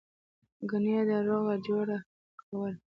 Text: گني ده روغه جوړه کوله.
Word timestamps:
گني 0.69 0.93
ده 1.07 1.17
روغه 1.27 1.55
جوړه 1.67 1.97
کوله. 2.39 2.71